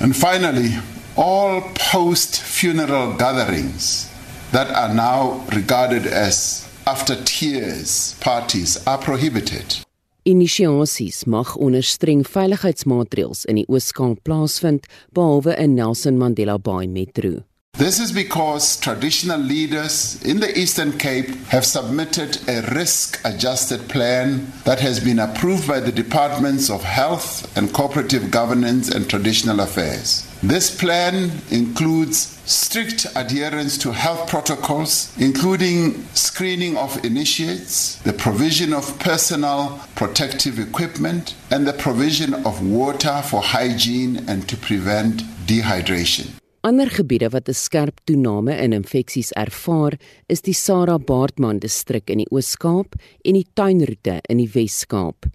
[0.00, 0.76] And finally,
[1.16, 4.12] all post funeral gatherings
[4.52, 9.78] that are now regarded as after tears parties are prohibited.
[10.24, 14.84] Inisiasies mag onder streng veiligheidsmaatreëls in die Oos-Kaap plaasvind
[15.16, 17.47] behalwe in Nelson Mandela Bay Metro.
[17.78, 24.52] This is because traditional leaders in the Eastern Cape have submitted a risk adjusted plan
[24.64, 30.26] that has been approved by the Departments of Health and Cooperative Governance and Traditional Affairs.
[30.42, 38.98] This plan includes strict adherence to health protocols, including screening of initiates, the provision of
[38.98, 46.37] personal protective equipment, and the provision of water for hygiene and to prevent dehydration.
[46.60, 52.18] Ander gebiede wat 'n skerp toename in infeksies ervaar, is die Sarah Baartman distrik in
[52.18, 52.94] die Oos-Kaap
[53.24, 55.26] en die Tuinroete in die Wes-Kaap.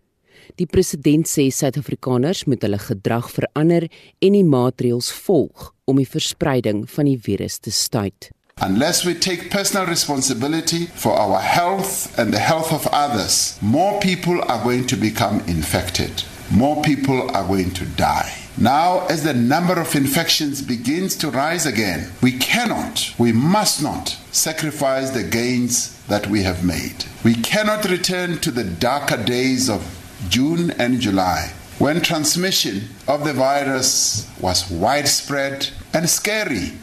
[0.56, 3.88] Die president sê Suid-Afrikaners moet hulle gedrag verander
[4.20, 8.30] en die maatreëls volg om die verspreiding van die virus te stuit.
[8.62, 14.42] Unless we take personal responsibility for our health and the health of others, more people
[14.42, 16.24] are going to become infected.
[16.52, 18.43] more people are going to die.
[18.58, 24.10] Now, as the number of infections begins to rise again, we cannot, we must not
[24.32, 27.06] sacrifice the gains that we have made.
[27.24, 29.84] We cannot return to the darker days of
[30.30, 36.74] June and July when transmission of the virus was widespread and scary.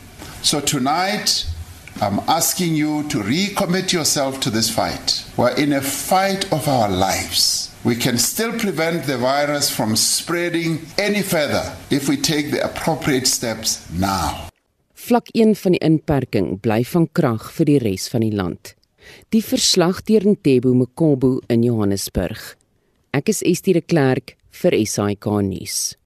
[0.43, 1.47] So tonight,
[2.03, 5.23] I'm asking you to recommit yourself to this fight.
[5.37, 7.71] We're in a fight of our lives.
[7.85, 13.27] We can still prevent the virus from spreading any further if we take the appropriate
[13.27, 14.49] steps now.
[14.95, 18.75] Vlak 1 van die inperking bly van krag vir die res van die land.
[19.29, 22.57] Die verslag deur Ntebo Mokobu in Johannesburg.
[23.13, 26.00] Ek is Estie de Klerk vir SAK nuus.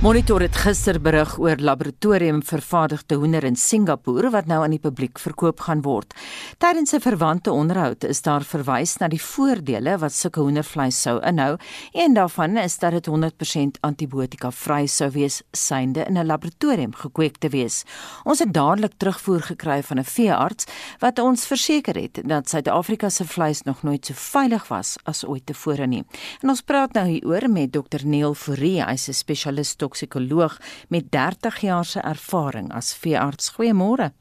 [0.00, 5.18] Monitor het gister berig oor laboratorium vervaardigde hoender in Singapore wat nou aan die publiek
[5.20, 6.14] verkoop gaan word.
[6.56, 11.58] Tydens 'n verwante onderhoud is daar verwys na die voordele wat sulke hoendervleis sou inhou.
[11.92, 17.36] Een daarvan is dat dit 100% antibiotika vry sou wees, synde in 'n laboratorium gekweek
[17.36, 17.84] te wees.
[18.24, 20.64] Ons het dadelik terugvoer gekry van 'n veearts
[20.98, 25.46] wat ons verseker het dat Suid-Afrika se vleis nog nooit so veilig was as ooit
[25.46, 26.04] tevore nie.
[26.40, 31.60] En ons praat nou hieroor met Dr Neil Fourie, hy's 'n spesialis toksikoloog met 30
[31.60, 33.54] jaar se ervaring as veearts.
[33.56, 34.12] Goeiemôre.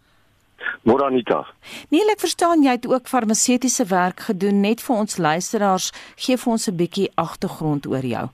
[0.84, 1.46] Môre Anita.
[1.90, 5.92] Nee, ek verstaan jy het ook farmaseutiese werk gedoen net vir ons luisteraars.
[6.18, 8.28] Gee vir ons 'n bietjie agtergrond oor jou.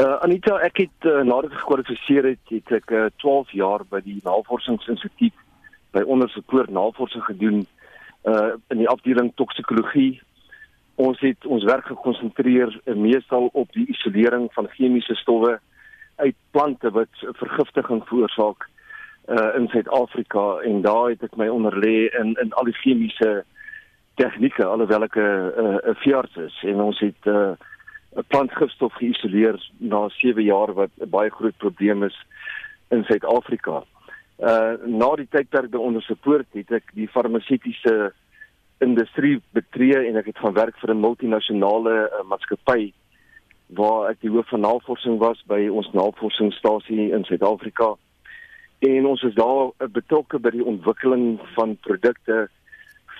[0.00, 4.00] Uh Anita, ek het uh, nadat ek gekwalifiseer het, het ek uh, 12 jaar by
[4.00, 5.36] die Navorsingsinstituut
[5.92, 7.66] by ondersoek navorsing gedoen
[8.24, 10.20] uh in die afdeling toksikologie.
[10.96, 15.60] Ons het ons werk gekonsentreer uh, meestal op die isolering van chemiese stowwe
[16.20, 18.68] uit plante wat vergiftiging veroorsaak
[19.28, 23.44] uh in Suid-Afrika en daar het ek my onderlê in in al die chemiese
[24.20, 27.56] tegnieke alhoewel ek 'n uh, 'n uh, veearts is en ons het 'n
[28.16, 32.16] uh, plantgifstof geïsoleer na 7 jaar wat 'n baie groot probleem is
[32.88, 33.84] in Suid-Afrika.
[34.38, 38.12] Uh na die tydperk by ondersoek het ek die farmaseutiese
[38.78, 42.92] industrie betree en ek het gaan werk vir 'n multinasjonale uh, maatskappy
[43.74, 47.94] waar ek die hoof van navorsing was by ons navorsingsstasie in Suid-Afrika.
[48.80, 52.48] En ons is daar betrokke by die ontwikkeling van produkte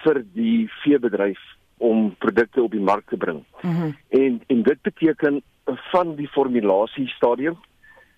[0.03, 1.41] vir die veebedryf
[1.81, 3.45] om produkte op die mark te bring.
[3.63, 3.97] Mm -hmm.
[4.09, 7.57] En en dit beteken van die formulasie stadium.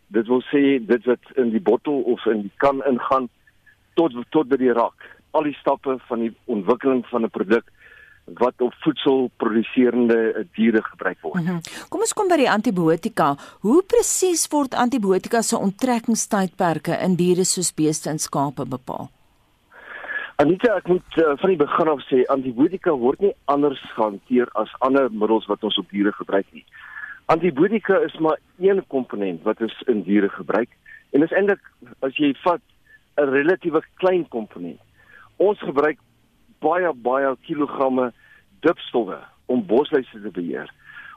[0.06, 3.28] Dit wil sê dit wat in die bottel of in die kan ingaan
[3.94, 4.94] tot tot by die rak.
[5.30, 7.64] Al die stappe van die ontwikkeling van 'n produk
[8.24, 11.40] wat op voedselproduserende diere gebruik word.
[11.40, 11.60] Mm -hmm.
[11.88, 13.36] Kom ons kom by die antibiotika.
[13.60, 19.10] Hoe presies word antibiotika se onttrekkingstydperke in diere soos beeste en skape bepaal?
[20.36, 24.72] Anita, ek moet uh, van die begin af sê antibiotika word nie anders gehanteer as
[24.78, 26.64] ander middels wat ons op diere gebruik nie.
[27.26, 30.70] Antibiotika is maar een komponent wat ons in diere gebruik
[31.12, 31.62] en is eintlik
[32.00, 32.60] as jy vat
[33.20, 34.80] 'n relatiewe klein komponent.
[35.36, 35.98] Ons gebruik
[36.62, 38.12] baie baie kilogramme
[38.62, 40.70] dipstowwe om bosluise te beheer.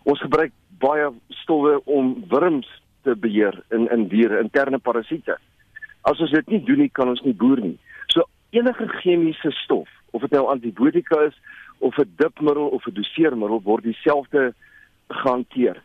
[0.04, 1.10] Ons gebruik baie
[1.42, 2.70] stowwe om wurms
[3.06, 5.38] te beheer in in diere, interne parasiete.
[6.02, 7.78] As ons dit nie doen nie, kan ons nie boer nie.
[8.14, 11.38] So enige chemiese stof, of dit nou antibiotika is
[11.80, 14.54] of 'n dipmiddel of 'n doseermiddel word dieselfde
[15.10, 15.82] gehanteer.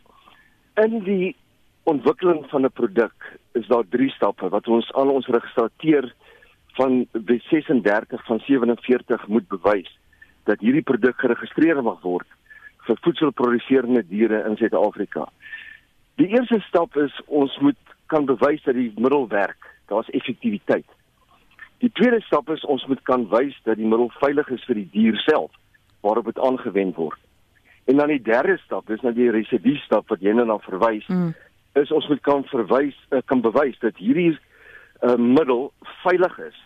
[0.75, 1.35] In die
[1.83, 6.13] ontwikkeling van 'n produk is daar drie stappe wat ons al ons registreer
[6.77, 9.89] van die 36 van 47 moet bewys
[10.49, 12.27] dat hierdie produk geregistreer mag word
[12.87, 15.27] vir voedselproduserende diere in Suid-Afrika.
[16.17, 17.77] Die eerste stap is ons moet
[18.11, 20.87] kan bewys dat die middel werk, daar's effektiwiteit.
[21.81, 24.89] Die tweede stap is ons moet kan wys dat die middel veilig is vir die
[24.93, 25.53] dier self
[26.05, 27.19] waarop dit aangewend word.
[27.89, 31.07] En dan die derde stap, dis nou die residue stap wat jy nou na verwys,
[31.09, 31.31] mm.
[31.81, 34.35] is ons moet kan verwys uh, kan bewys dat hierdie
[35.01, 35.71] uh, middel
[36.03, 36.57] veilig is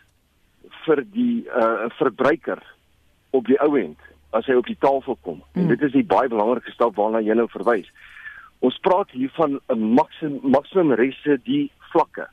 [0.85, 2.61] vir die uh, verbruiker
[3.35, 3.99] op die ou end
[4.35, 5.39] as hy op die tafel kom.
[5.39, 5.51] Mm.
[5.53, 5.73] En hmm.
[5.75, 7.87] dit is die baie belangrike stap waarna jy nou verwys.
[8.65, 12.27] Ons praat hier van 'n maksimum maksimum residue vlakke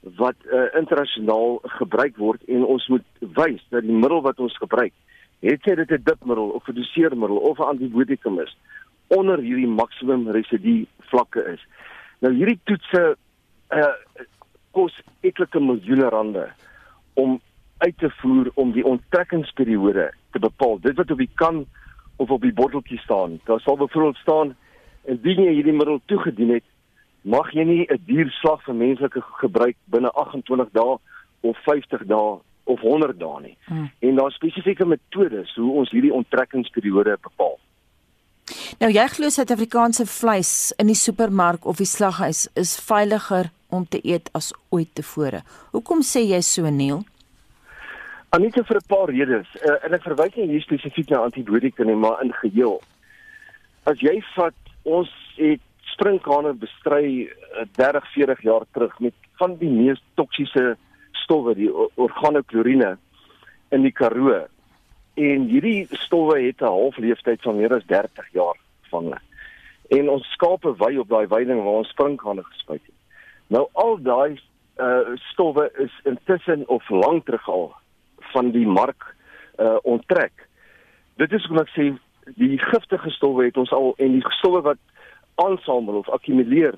[0.00, 4.92] wat uh, internasionaal gebruik word en ons moet wys dat die middel wat ons gebruik,
[5.40, 8.56] het sy dit 'n dipmiddel of 'n doseermiddel of 'n antibiotikum is,
[9.08, 11.62] onder hierdie maksimum residue vlakke is.
[12.20, 13.16] Nou hierdie toetse
[13.70, 13.94] uh
[14.78, 14.94] kos
[15.26, 16.46] etlike miljoene rande
[17.18, 17.40] om
[17.78, 20.78] uit te voer om die onttrekkingsperiode te bepaal.
[20.82, 21.64] Dit wat op die kan
[22.18, 23.38] of op die botteltjie staan.
[23.44, 24.56] Daar sal byvoorbeeld staan
[25.08, 26.66] indien jy hierdie middel toegedien het,
[27.22, 30.98] mag jy nie 'n dier slag vir menslike gebruik binne 28 dae
[31.40, 33.56] of 50 dae of 100 dae nie.
[33.64, 33.90] Hmm.
[33.98, 37.58] En daar spesifieke metodes hoe ons hierdie onttrekkingsperiode bepaal.
[38.78, 44.00] Nou jy glo Suid-Afrikaanse vleis in die supermark of die slaghuis is veiliger om te
[44.02, 45.42] eet as ooit tevore.
[45.72, 47.04] Hoekom sê jy so Neil?
[48.30, 49.48] Anita vir 'n paar redes.
[49.64, 52.80] Uh, en ek verwys nie hier spesifiek na antibiotika nie, maar in geheel.
[53.84, 54.54] As jy vat
[54.84, 55.60] ons het
[55.94, 60.76] sprinkane bestry uh, 30, 40 jaar terug met van die mees toksiese
[61.12, 62.98] stowwe, die organoklorine
[63.70, 64.46] in die Karoo.
[65.16, 68.56] En hierdie stowwe het 'n halfleeftyd van meer as 30 jaar
[68.90, 69.20] van hulle.
[69.88, 72.97] En ons skape wy op daai weiding waar ons sprinkane gespuit het.
[73.48, 74.40] Nou al daai
[74.78, 77.72] uh stowwe is intussen of lank terug al
[78.32, 79.14] van die mark
[79.58, 80.46] uh onttrek.
[81.16, 81.88] Dit is hoe ek sê
[82.36, 84.82] die giftige stowwe het ons al en die stowwe wat
[85.34, 86.76] aansamel of akkumuleer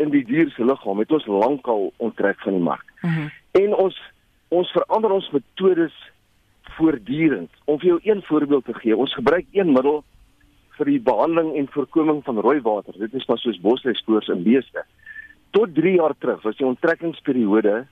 [0.00, 2.86] in die dier se liggaam het ons lankal onttrek van die mark.
[3.02, 3.30] Mm -hmm.
[3.62, 4.00] En ons
[4.48, 5.94] ons verander ons metodes
[6.76, 7.50] voortdurend.
[7.64, 10.02] Om vir jou een voorbeeld te gee, ons gebruik een middel
[10.78, 12.98] vir die behandeling en voorkoming van rooi water.
[12.98, 14.84] Dit is maar soos bosluiskoors in beeste.
[15.50, 17.86] Tot 3 jaar terug was die onttrekkingsperiode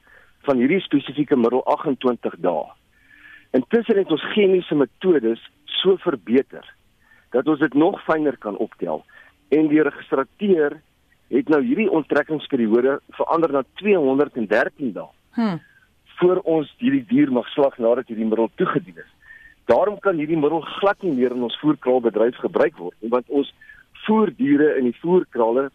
[0.46, 2.66] van hierdie spesifieke middel 28 dae.
[3.56, 5.42] Intussen het ons chemiese metodes
[5.80, 6.66] so verbeter
[7.34, 9.02] dat ons dit nog fyner kan optel
[9.54, 10.78] en die registrateur
[11.32, 15.08] het nou hierdie onttrekkingsperiode verander na 213 dae.
[15.36, 15.58] Hm.
[16.18, 19.10] Voor ons hierdie dier mag slag nadat hierdie middel toegedien is.
[19.68, 23.50] Daarom kan hierdie middel glad nie meer in ons voerkraalbedryf gebruik word nie want ons
[24.06, 25.68] voerdiere in die voerkrale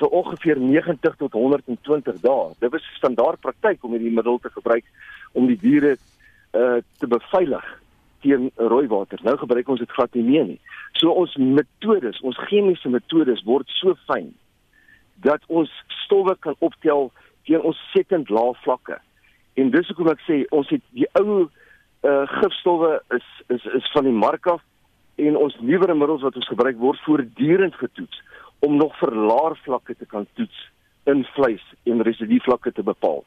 [0.00, 2.52] vir ongeveer 90 tot 120 dae.
[2.60, 4.84] Dit was standaard praktyk om hierdie middel te gebruik
[5.32, 5.96] om die diere
[6.56, 7.66] uh te beveilig
[8.24, 9.20] teen rooi water.
[9.22, 10.60] Nou gebruik ons dit glad nie meer nie.
[11.00, 14.32] So ons metodes, ons chemiese metodes word so fyn
[15.24, 15.72] dat ons
[16.04, 17.10] stowwe kan optel
[17.48, 18.98] teen ons sekond lae vlakke.
[19.56, 21.46] En dis hoekom ek sê ons het die ou
[22.06, 24.62] uh gifstowwe is is is van die mark af
[25.16, 28.20] en ons nuwere middels wat ons gebruik word voortdurend getoets
[28.58, 30.70] om nog vir laer vlakke te kan toets
[31.04, 33.24] in vleis en residu vlakke te bepaal.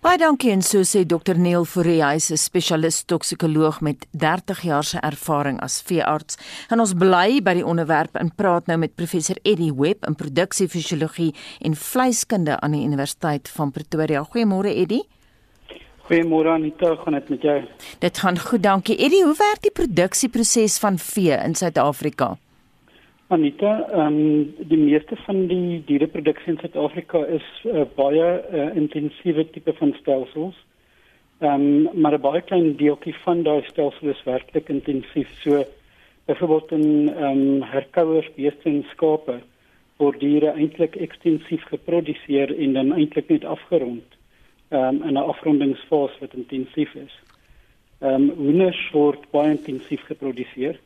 [0.00, 4.62] Baie dankie en so sê Dr Neil Fourie, hy is 'n spesialis toksikoloog met 30
[4.62, 6.38] jaar se ervaring as veearts.
[6.70, 11.34] En ons bly by die onderwerp en praat nou met professor Eddie Webb in produksiefisiologie
[11.60, 14.22] en vleiskunde aan die Universiteit van Pretoria.
[14.22, 15.04] Goeiemôre Eddie.
[16.08, 17.64] Goeiemôre Anita, gaan dit met jou?
[17.98, 18.96] Dit gaan goed, dankie.
[18.96, 22.38] Eddie, hoe werk die produksieproses van vee in Suid-Afrika?
[23.30, 29.44] Anita, ehm um, die meeste van die diereproduksie in Suid-Afrika is uh, baie uh, intensiewe
[29.52, 30.56] tipe van stelsels.
[31.44, 35.28] Ehm um, maar 'n baie klein deeltjie van daai stelsels is werklik intensief.
[35.42, 35.60] So
[36.24, 39.36] byvoorbeeld in ehm um, herkouers, beeste en skape
[40.00, 44.08] word diere eintlik ekstensief geproduseer en dan eintlik net afgerond.
[44.70, 47.14] Ehm um, in 'n afrondingsfase wat intensief is.
[48.00, 50.80] Ehm um, hoenders word baie intensief geproduseer.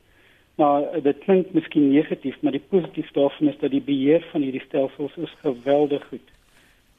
[0.55, 4.61] Nou, dit klink miskien negatief, maar die positief daarvan is dat die beheer van hierdie
[4.67, 6.29] stelsels is geweldig goed.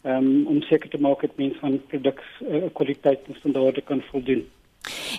[0.02, 4.42] Um, om seker te maak dat mense van produks uh, kwaliteit en standaarde kan voldoen.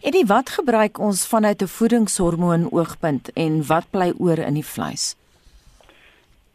[0.05, 4.69] En die wat gebruik ons vanuit 'n voedingshormoon oogpunt en wat bly oor in die
[4.73, 5.15] vleis?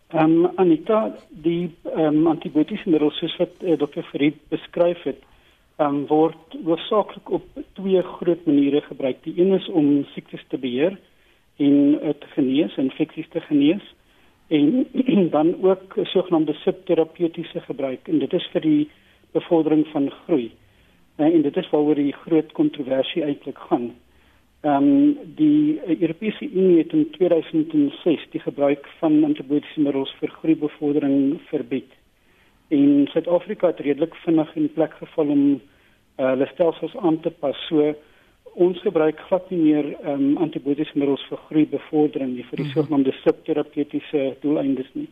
[0.09, 4.03] Ehm um, Anita, die ehm um, antibiotiese middels soos wat uh, Dr.
[4.03, 5.23] Farid beskryf het,
[5.77, 9.23] ehm um, word hoofsaaklik op twee groot maniere gebruik.
[9.23, 10.99] Die een is om siektes te beheer
[11.61, 13.85] en te genees, infeksies te genees
[14.51, 14.87] en
[15.37, 18.89] dan ook sogenaamde subterapeutiese gebruik en dit is vir die
[19.33, 20.51] bevordering van groei.
[21.17, 23.91] Eh, en dit is waaroor die groot kontroversie eintlik gaan.
[24.61, 31.41] Ehm um, die Europese Unie het in 2006 die gebruik van antibiotiese middels vir groeibevordering
[31.49, 31.93] verbied.
[32.69, 35.61] En Suid-Afrika het redelik vinnig in plek geval om uh,
[36.17, 37.57] hulle stelsels aan te pas.
[37.69, 37.95] So
[38.55, 42.75] ons gebruik glad nie meer ehm um, antibiotiese middels vir groeibevordering nie vir die -hmm.
[42.75, 45.09] sogenaamde subterapeutiese doeleindes nie.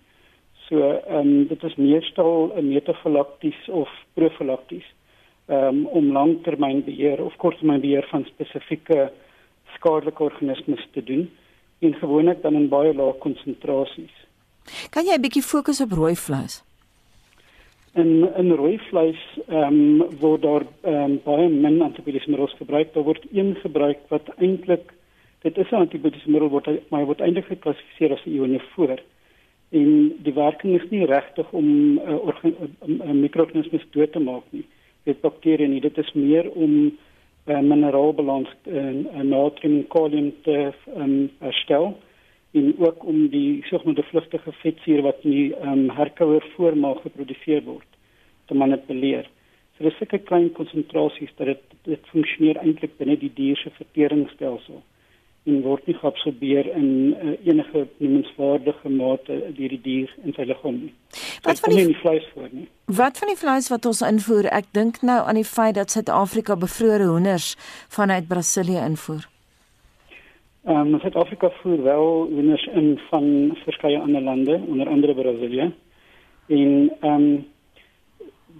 [0.69, 4.87] So ehm um, dit is meestal metafilakties of profilakties
[5.47, 9.11] ehm um, om langtermynbeheer of korttermynbeheer van spesifieke
[9.75, 11.31] skadelike organismes te doen
[11.79, 14.15] en gewoonlik dan in baie lae konsentrasies.
[14.91, 16.68] Kan jy 'n bietjie fokus op rooi vleis?
[17.99, 22.93] In in rooi vleis ehm um, word daar ehm um, baie min antibiotiese middels gebruik.
[22.95, 24.93] Daar word een gebruik wat eintlik
[25.43, 28.99] dit is 'n antibiotiese middel wat maar word eintlik geklassifiseer as 'n ionofoor.
[29.71, 32.01] En die werking is nie regtig om 'n
[32.87, 34.65] uh, mikroorganismes dood te maak nie.
[35.05, 35.81] Dit bakterieë nie.
[35.81, 36.93] Dit is meer om
[37.47, 41.97] uh, mineraalbalans in uh, natrium en kalium te um, herstel
[42.57, 47.99] en ook om die sogenaamde vlugtige vetsuur wat in die um, herkouer voormaag geproduseer word
[48.47, 49.29] te manipuleer.
[49.77, 54.81] So dis sulke klein konsentrasies dat dit dit funksioneer eintlik binne die dier se verteringsstelsel
[55.49, 60.83] en word nie geabsorbeer in uh, enige noemenswaardige mate deur die dier in sy liggaam
[60.83, 60.93] nie.
[61.47, 62.67] Wat van die, die vleis voor nie?
[63.01, 64.51] Wat van die vleis wat ons invoer?
[64.53, 67.55] Ek dink nou aan die feit dat Suid-Afrika bevrore hoenders
[67.95, 69.25] vanuit Brasilië invoer.
[70.69, 75.73] Ehm um, Suid-Afrika voer wel hoenders in van verskeie ander lande, onder andere Brasilië.
[76.47, 77.47] En ehm um,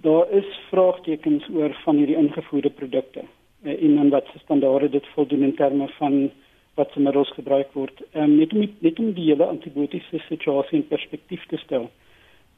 [0.01, 3.21] daar is vraagtekens oor van hierdie ingevoerde produkte
[3.63, 6.31] uh, en dan wat se standaarde dit voldoen in terme van
[6.73, 8.01] wat se middels gebruik word.
[8.11, 11.89] Ehm um, net om net om die hele antibiotiese situasie in perspektief te stel.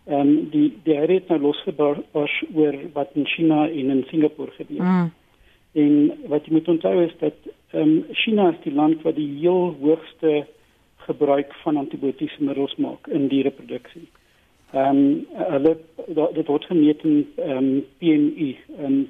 [0.05, 4.83] Ehm um, die die het nou losgebars oor wat in China en in Singapore gebeur.
[4.83, 5.11] Mm.
[5.71, 7.35] En wat jy moet onthou is dat
[7.71, 10.45] ehm um, China is die land wat die heel hoogste
[11.05, 14.07] gebruik van antibiotiese middels maak in diereproduksie.
[14.73, 15.77] Ehm um, hulle
[16.33, 19.03] dit word gemeet in ehm um, PMI, ehm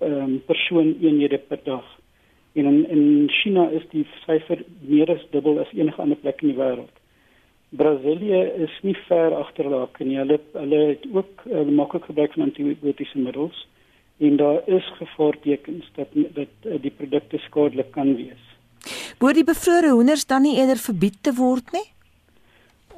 [0.00, 1.86] um, persoon eenhede per dag.
[2.52, 6.48] En in in China is die syfer meer as dubbel as enige ander plek in
[6.48, 6.96] die wêreld.
[7.70, 10.16] Brasilië is nie ver agterlaak nie.
[10.18, 13.66] Hulle hulle het ook hulle maak ook gebruik van antibiotiese middels
[14.20, 18.42] en daar is gevaartekens dat dat die produkte skadelik kan wees.
[19.18, 21.86] Word die bevrore hoenders dan nie eerder verbied te word nie?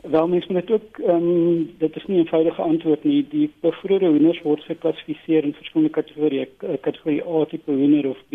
[0.03, 3.27] Wel mens moet ook ehm um, dit is nie 'n eenvoudige antwoord nie.
[3.29, 6.47] Die bevrore hoenders word geklassifiseer in verskillende kategorieë,
[6.81, 8.35] kategorie A tipe hoender of B.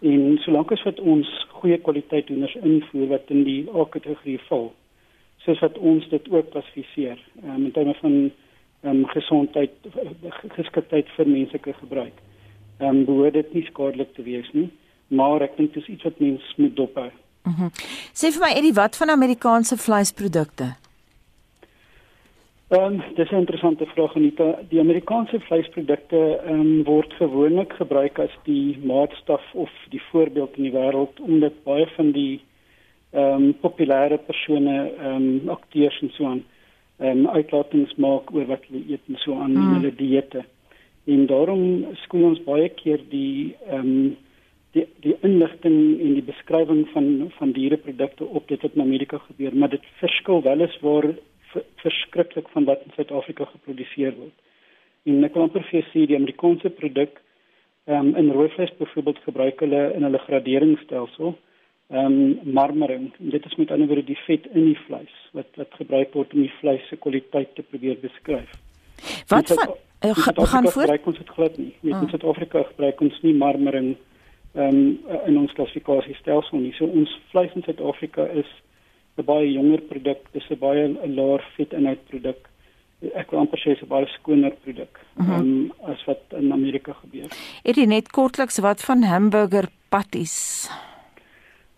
[0.00, 4.72] En solank as wat ons goeie kwaliteit hoenders invoer wat in die A-kategorie val,
[5.36, 8.49] soos wat ons dit ook klassifiseer, um, in terme van ehm
[8.82, 9.70] um, gesondheid
[10.56, 12.16] geskiktheid vir menslike gebruik.
[12.80, 14.70] Ehm um, behoort dit nie skadelik te wees nie,
[15.08, 17.10] maar ek dink dit is iets wat mens moet dophou.
[17.44, 17.64] Mhm.
[17.64, 17.70] Mm
[18.20, 20.74] Sê vir my Eddie, wat van Amerikaanse vleisprodukte?
[22.70, 24.58] Ehm um, dis 'n interessante vraag Anita.
[24.68, 30.62] Die Amerikaanse vleisprodukte ehm um, word gewoonlik gebruik as die maatstaf of die voorbeeld in
[30.62, 32.40] die wêreld omdat baie van die
[33.10, 36.44] ehm um, populêre persone ehm um, akteurs en so aan
[37.00, 39.74] ehm um, uitlatings maak oor wat hulle eet en so aan hmm.
[39.74, 40.44] hulle dieete.
[41.04, 41.62] En daarom
[42.02, 44.16] skoon ons baie keer die ehm um,
[44.76, 49.56] die die inligting en die beskrywing van van diereprodukte op dit wat in Amerika gebeur,
[49.56, 51.08] maar dit verskil wel eens waar
[51.82, 54.36] verskriklik van wat in Suid-Afrika geproduseer word.
[55.08, 57.16] En ek kan amper vir sê die Amerikaanse produk
[57.88, 61.34] ehm um, in rooi vleis byvoorbeeld gebruik hulle in hulle graderingsstelsel
[61.90, 63.12] ehm um, marmering.
[63.18, 66.44] Dit is met ander woorde die vet in die vleis wat wat gebruik word om
[66.44, 68.50] die vleis se kwaliteit te probeer beskryf.
[69.26, 69.74] Wat van
[70.04, 70.82] uh, gaan voor?
[70.82, 71.74] Gebruik ons dit glad nie.
[71.80, 72.08] Met oh.
[72.08, 73.96] Suid-Afrika gebruik ons nie marmering
[74.54, 76.72] ehm um, in ons klassifikasiestelsel nie.
[76.78, 78.50] So ons vleis in Suid-Afrika is
[79.18, 80.86] 'n baie jonger produk, dis 'n baie
[81.16, 82.48] laer vetinhoud produk.
[83.14, 85.40] Ek wil amper sê dis 'n baie skoner produk mm -hmm.
[85.40, 87.28] um, as wat in Amerika gebeur.
[87.62, 90.70] Het jy net kortliks wat van hamburger patties?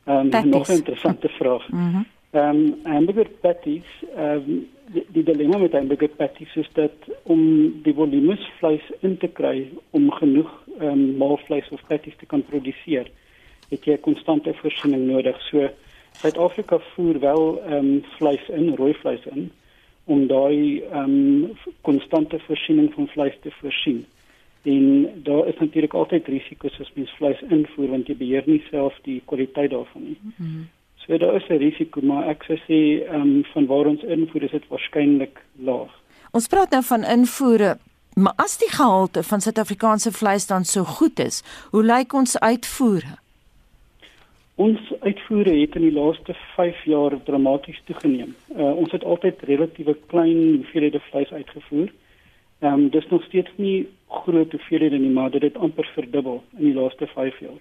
[0.07, 1.68] Um, nog 'n interessante vraag.
[1.68, 3.84] Ehm mm um, hamburger patties,
[4.16, 6.92] ehm um, die, die dilemma met hamburger patties is dat
[7.22, 7.40] om
[7.82, 12.44] die volume vleis in te kry om genoeg ehm um, maalvleis of patties te kan
[12.44, 13.11] produseer,
[13.68, 15.40] het jy 'n konstante voorsiening nodig.
[15.40, 15.68] So
[16.12, 19.53] Suid-Afrika voer wel ehm um, vleis in, rooi vleis in
[20.05, 24.07] om daai ehm um, konstante voorsiening van vleis te voorsien.
[24.62, 28.98] En daar is natuurlik altyd risiko's as mens vleis invoer want jy beheer nie self
[29.02, 30.18] die kwaliteit daarvan nie.
[30.22, 30.68] Mm -hmm.
[30.96, 34.42] So daar is 'n risiko, maar ek sou sê ehm um, van waar ons invoer
[34.42, 35.90] is dit waarskynlik laag.
[36.30, 37.76] Ons praat nou van invoere
[38.14, 43.16] Maar as die gehalte van Suid-Afrikaanse vleis dan so goed is, hoe lyk ons uitvoere?
[44.54, 48.34] Ons uitvoere het in die laaste 5 jaar dramaties toegeneem.
[48.52, 51.88] Uh, ons het altyd relatiewe klein hoeveelhede vleis uitgevoer.
[52.62, 56.64] Ehm um, dis nog steeds nie groot hoeveelhede nie, maar dit het amper verdubbel in
[56.64, 57.60] die laaste 5 jaar.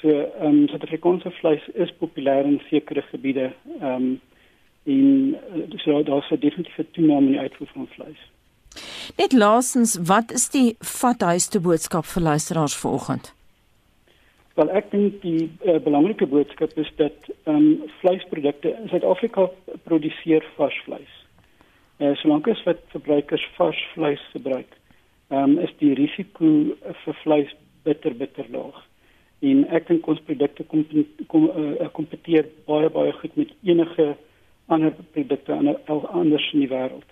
[0.00, 3.52] So ehm um, Suid-Afrikaanse vleis is populêr in sekere gebiede.
[3.80, 4.20] Ehm um,
[4.82, 8.20] en uh, so daar's 'n definitiewe toename in die uitvoer van vleis.
[9.16, 13.34] Net laasens, wat is die vathuiste boodskap vir luisteraars vanoggend?
[14.54, 19.50] Wel ek dink die uh, belangrike boodskap is dat ehm um, vleisprodukte in Suid-Afrika
[19.82, 21.12] produseer vars vleis.
[22.00, 24.72] Eh solank as wat verbruikers vars vleis gebruik,
[25.28, 26.46] ehm um, is die risiko
[27.04, 27.52] vir vleis
[27.84, 28.78] bitter bitter laag.
[29.40, 30.84] En ek dink ons produkte kom
[31.28, 34.16] kom uh, kompeteer baie baie goed met enige
[34.68, 37.08] ander produkte aan ander in die wêreld.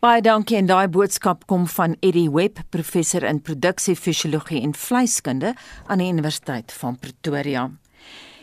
[0.00, 5.54] Baie dankie en daai boodskap kom van Eddie Webb, professor in produksiefisiologie en vleiskunde
[5.86, 7.68] aan die Universiteit van Pretoria.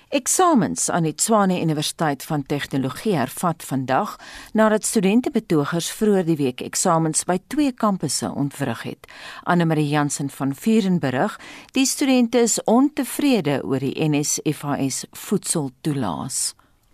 [0.10, 4.14] Eksamens aan die Tshwane Universiteit van Tegnologie hervat vandag
[4.56, 9.10] nadat studente betogers vroeër die week eksamens by twee kampusse ontwrig het.
[9.44, 11.36] Anne-Marie Jansen van Vurenburg,
[11.76, 16.54] die studente is ontevrede oor die NSFAS voedseltoelaas.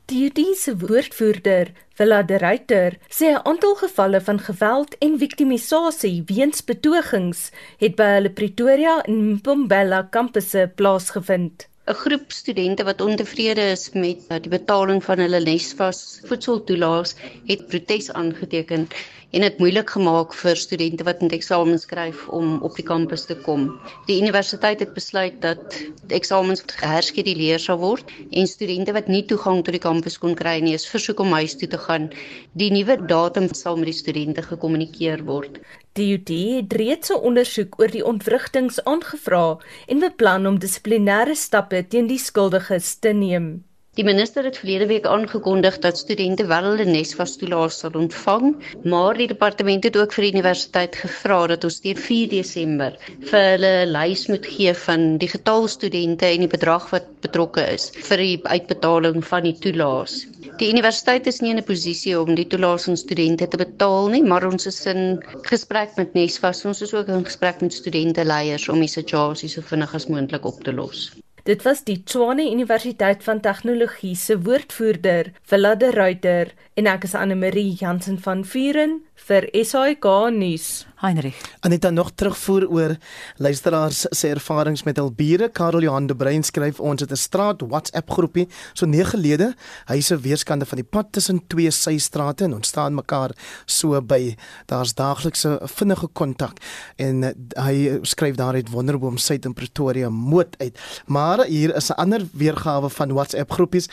[0.09, 6.65] Die UDise woordvoerder, Villa de Ruyter, sê 'n aantal gevalle van geweld en viktimisasie weens
[6.65, 11.67] betogings het by hulle Pretoria en Mpumalanga kampusse plaasgevind.
[11.91, 17.11] 'n groep studente wat ontevrede is met uh, die betaling van hulle Nesvas voedseltoelaas
[17.49, 18.87] het protes aangeteken
[19.33, 23.35] en dit moeilik gemaak vir studente wat met eksamens skryf om op die kampus te
[23.45, 23.65] kom.
[24.05, 25.77] Die universiteit het besluit dat
[26.13, 30.75] eksamens geherskeduleer sal word en studente wat nie toegang tot die kampus kon kry nie,
[30.77, 32.11] is versoek om huis toe te gaan.
[32.53, 35.57] Die nuwe datum sal met die studente gekommunikeer word.
[35.97, 36.29] Die UD
[36.61, 39.57] het reeds 'n ondersoek oor die ontwrigtings aangevra
[39.87, 43.63] en beplan om dissiplinêre stappe teen die skuldiges te neem.
[43.97, 48.55] Die minister het verlede week aangekondig dat studente wel hulle nesvastoelaas sal ontvang,
[48.89, 52.95] maar die departement het ook vir die universiteit gevra dat ons teen 4 Desember
[53.31, 57.67] vir hulle 'n lys moet gee van die getal studente en die bedrag wat betrokke
[57.75, 60.15] is vir die uitbetaling van die toelaas.
[60.63, 64.23] Die universiteit is nie in 'n posisie om die toelaas van studente te betaal nie,
[64.23, 65.21] maar ons is in
[65.51, 66.65] gesprek met Nesvas.
[66.65, 70.45] Ons is ook in gesprek met studente leiers om die situasie so vinnig as moontlik
[70.45, 71.11] op te los.
[71.43, 77.13] Dit was die Tshwane Universiteit van Tegnologie se woordvoerder, Villa de Ruyter, en ek is
[77.17, 80.85] Anne Marie Jansen van Vuren vir SAK nuus.
[81.03, 81.35] Heinrich.
[81.59, 82.93] Aneta nog terugvoer oor
[83.37, 85.49] luisteraars se ervarings met hul bure.
[85.51, 89.53] Karel Johan de Bruin skryf ons het 'n straat WhatsApp groepie so nege lede.
[89.85, 93.31] Hy se weerskande van die pad tussen twee systrate en ons staan mekaar
[93.65, 94.35] so by.
[94.65, 96.57] Daar's daaglikse vinnige kontak
[96.95, 100.79] en uh, hy skryf daar uit Wonderboom Suid in Pretoria moed uit.
[101.05, 103.89] Maar hier is 'n ander weergawe van WhatsApp groepies.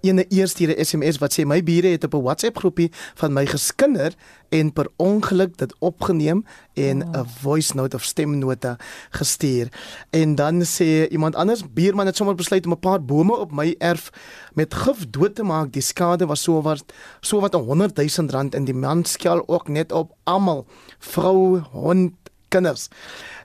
[0.00, 3.32] Eene eerste hier 'n SMS wat sê my bure het op 'n WhatsApp groepie van
[3.32, 4.14] my geskinder
[4.48, 6.44] en per ongeluk dit opgeneem
[6.74, 7.26] en 'n oh.
[7.40, 8.76] voice note of stemnota
[9.10, 9.68] gestuur.
[10.10, 13.74] En dan sê iemand anders, buurman het sommer besluit om 'n paar bome op my
[13.78, 14.10] erf
[14.54, 15.72] met gif dood te maak.
[15.72, 16.84] Die skade was so wat
[17.20, 20.66] so wat 'n 100 000 rand en die man skel ook net op almal,
[20.98, 22.12] vrou, hond,
[22.48, 22.88] kinders.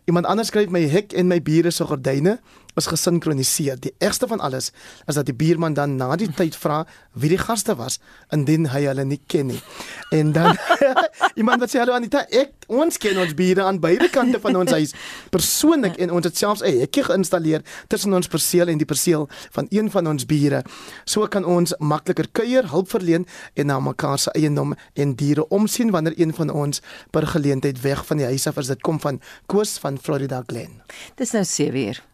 [0.04, 2.40] Iemand anders skryf my hek en my bure se gordyne
[2.76, 3.80] is gesinkroniseer.
[3.80, 4.72] Die ergste van alles
[5.06, 8.00] is dat die buurman dan na die tyd vra wie die gaste was
[8.34, 9.62] indien hy hulle nie ken nie.
[10.12, 10.58] En dan
[11.40, 14.72] iemand wat sê hallo Anita, ek ons ken ons bure aan beide kante van ons
[14.74, 14.94] huis
[15.34, 19.68] persoonlik en ons het selfs 'n hekkie geïnstalleer tussen ons perseel en die perseel van
[19.70, 20.64] een van ons bure.
[21.06, 25.92] So kan ons makliker kuier, hulp verleen en na mekaar se eiendom en diere omsien
[25.92, 28.68] wanneer een van ons per geleentheid weg van die huis af is.
[28.68, 30.82] Dit kom van Koos van Florida Glen.
[31.16, 32.13] Dis nou 7 uur.